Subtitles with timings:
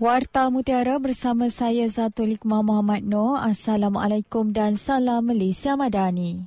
[0.00, 3.36] Warta Mutiara bersama saya Zatul Iqmah Muhammad Noor.
[3.44, 6.40] Assalamualaikum dan salam Malaysia Madani.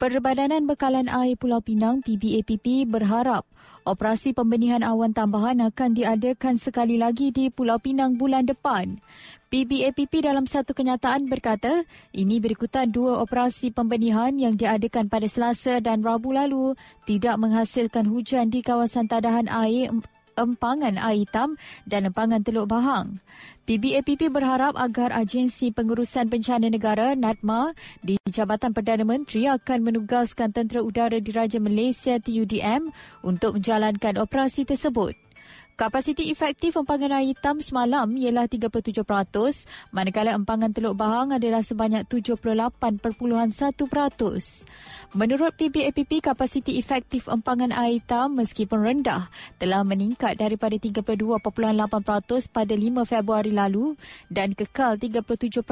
[0.00, 3.44] Perbadanan Bekalan Air Pulau Pinang PBAPP berharap
[3.84, 9.04] operasi pembenihan awan tambahan akan diadakan sekali lagi di Pulau Pinang bulan depan.
[9.52, 11.84] PBAPP dalam satu kenyataan berkata,
[12.16, 16.72] ini berikutan dua operasi pembenihan yang diadakan pada Selasa dan Rabu lalu
[17.04, 19.92] tidak menghasilkan hujan di kawasan tadahan air
[20.34, 23.22] empangan air hitam dan empangan Teluk Bahang.
[23.70, 30.82] PBAPP berharap agar Agensi Pengurusan Bencana Negara NADMA di Jabatan Perdana Menteri akan menugaskan Tentera
[30.82, 32.90] Udara Diraja Malaysia TUDM
[33.22, 35.29] untuk menjalankan operasi tersebut.
[35.80, 39.00] Kapasiti efektif empangan air hitam semalam ialah 37%,
[39.96, 43.00] manakala empangan Teluk Bahang adalah sebanyak 78.1%.
[45.16, 51.48] Menurut PBAPP, kapasiti efektif empangan air hitam meskipun rendah telah meningkat daripada 32.8%
[52.52, 53.96] pada 5 Februari lalu
[54.28, 55.64] dan kekal 37%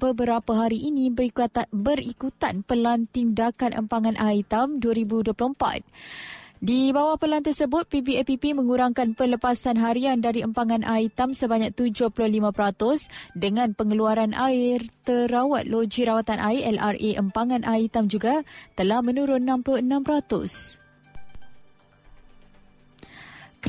[0.00, 6.39] beberapa hari ini berikutan, berikutan pelan tindakan empangan air hitam 2024.
[6.60, 13.72] Di bawah pelan tersebut, PBAPP mengurangkan pelepasan harian dari empangan air hitam sebanyak 75% dengan
[13.72, 18.44] pengeluaran air terawat loji rawatan air LRA empangan air hitam juga
[18.76, 20.79] telah menurun 66%.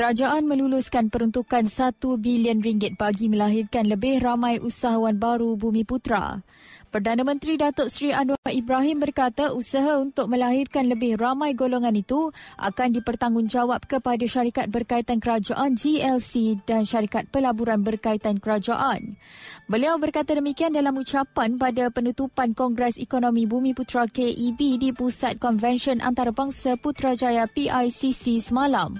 [0.02, 6.42] Kerajaan meluluskan peruntukan 1 bilion ringgit bagi melahirkan lebih ramai usahawan baru Bumi Putra.
[6.90, 12.98] Perdana Menteri Datuk Seri Anwar Ibrahim berkata usaha untuk melahirkan lebih ramai golongan itu akan
[12.98, 19.22] dipertanggungjawab kepada syarikat berkaitan kerajaan GLC dan syarikat pelaburan berkaitan kerajaan.
[19.70, 26.02] Beliau berkata demikian dalam ucapan pada penutupan Kongres Ekonomi Bumi Putra KEB di Pusat Konvensyen
[26.02, 28.98] Antarabangsa Putrajaya PICC semalam.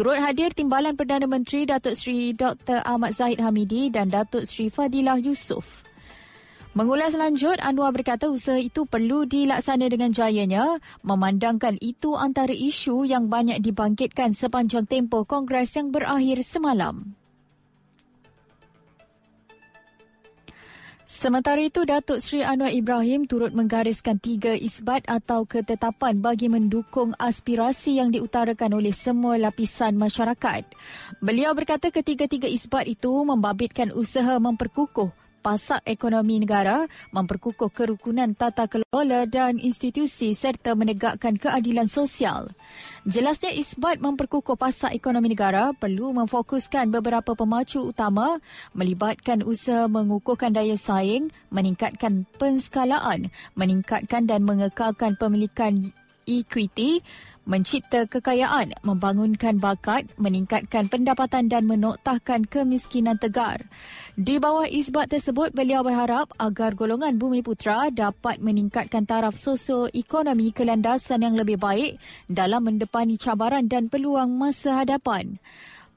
[0.00, 2.80] Turut hadir Timbalan Perdana Menteri Datuk Seri Dr.
[2.88, 5.84] Ahmad Zahid Hamidi dan Datuk Seri Fadilah Yusof.
[6.72, 13.28] Mengulas lanjut, Anwar berkata usaha itu perlu dilaksana dengan jayanya memandangkan itu antara isu yang
[13.28, 17.19] banyak dibangkitkan sepanjang tempoh Kongres yang berakhir semalam.
[21.20, 28.00] Sementara itu, Datuk Seri Anwar Ibrahim turut menggariskan tiga isbat atau ketetapan bagi mendukung aspirasi
[28.00, 30.64] yang diutarakan oleh semua lapisan masyarakat.
[31.20, 39.24] Beliau berkata ketiga-tiga isbat itu membabitkan usaha memperkukuh pasak ekonomi negara, memperkukuh kerukunan tata kelola
[39.24, 42.52] dan institusi serta menegakkan keadilan sosial.
[43.08, 48.38] Jelasnya isbat memperkukuh pasak ekonomi negara perlu memfokuskan beberapa pemacu utama
[48.76, 55.90] melibatkan usaha mengukuhkan daya saing, meningkatkan penskalaan, meningkatkan dan mengekalkan pemilikan
[56.30, 57.02] equity,
[57.50, 63.66] mencipta kekayaan, membangunkan bakat, meningkatkan pendapatan dan menoktahkan kemiskinan tegar.
[64.14, 71.26] Di bawah isbat tersebut, beliau berharap agar golongan bumi putra dapat meningkatkan taraf sosioekonomi kelandasan
[71.26, 71.98] yang lebih baik
[72.30, 75.40] dalam mendepani cabaran dan peluang masa hadapan.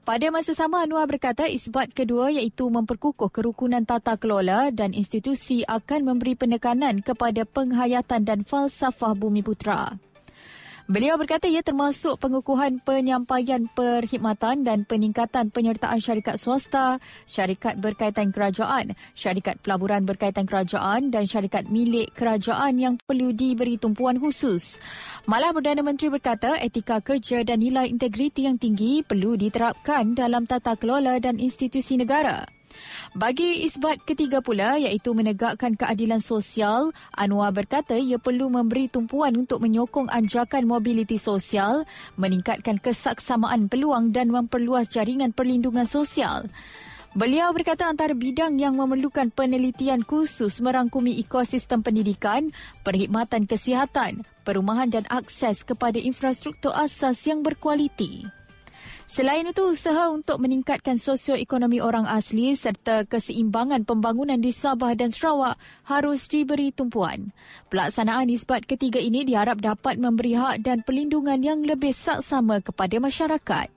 [0.04, 6.12] Pada masa sama, Anwar berkata isbat kedua iaitu memperkukuh kerukunan tata kelola dan institusi akan
[6.12, 9.96] memberi penekanan kepada penghayatan dan falsafah bumi putra.
[10.84, 18.92] Beliau berkata ia termasuk pengukuhan penyampaian perkhidmatan dan peningkatan penyertaan syarikat swasta, syarikat berkaitan kerajaan,
[19.16, 24.76] syarikat pelaburan berkaitan kerajaan dan syarikat milik kerajaan yang perlu diberi tumpuan khusus.
[25.24, 30.76] Malah Perdana Menteri berkata etika kerja dan nilai integriti yang tinggi perlu diterapkan dalam tata
[30.76, 32.44] kelola dan institusi negara.
[33.14, 39.62] Bagi isbat ketiga pula iaitu menegakkan keadilan sosial, Anwar berkata ia perlu memberi tumpuan untuk
[39.62, 41.86] menyokong anjakan mobiliti sosial,
[42.18, 46.50] meningkatkan kesaksamaan peluang dan memperluas jaringan perlindungan sosial.
[47.14, 52.50] Beliau berkata antara bidang yang memerlukan penelitian khusus merangkumi ekosistem pendidikan,
[52.82, 58.26] perkhidmatan kesihatan, perumahan dan akses kepada infrastruktur asas yang berkualiti.
[59.14, 65.54] Selain itu, usaha untuk meningkatkan sosioekonomi orang asli serta keseimbangan pembangunan di Sabah dan Sarawak
[65.86, 67.30] harus diberi tumpuan.
[67.70, 73.70] Pelaksanaan isbat ketiga ini diharap dapat memberi hak dan perlindungan yang lebih saksama kepada masyarakat.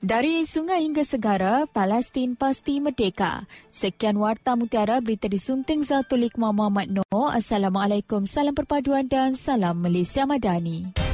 [0.00, 3.44] Dari sungai hingga segara, Palestin pasti merdeka.
[3.68, 7.36] Sekian Warta Mutiara, berita disunting Zatulik Muhammad Noor.
[7.36, 11.11] Assalamualaikum, salam perpaduan dan salam Malaysia Madani.